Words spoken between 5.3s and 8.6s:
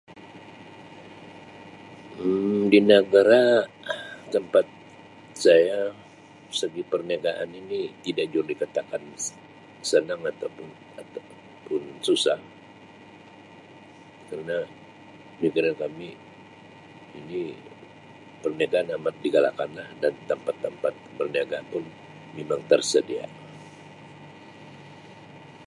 saya segi perniagaan ini tidak juga